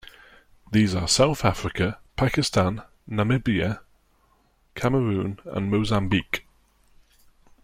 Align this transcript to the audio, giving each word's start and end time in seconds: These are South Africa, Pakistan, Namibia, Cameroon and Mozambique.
These 0.71 0.95
are 0.95 1.07
South 1.07 1.45
Africa, 1.45 1.99
Pakistan, 2.15 2.81
Namibia, 3.07 3.81
Cameroon 4.73 5.37
and 5.45 5.69
Mozambique. 5.69 6.47